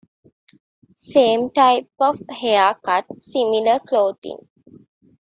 [0.95, 4.47] Same type of haircut, similar clothing.